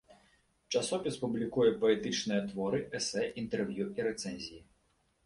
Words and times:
Часопіс 0.77 1.17
публікуе 1.25 1.67
паэтычныя 1.83 2.41
творы, 2.53 2.79
эсэ, 3.01 3.23
інтэрв'ю 3.43 3.85
і 3.99 4.07
рэцэнзіі. 4.09 4.59